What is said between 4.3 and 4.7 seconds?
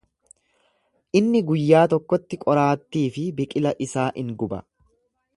guba.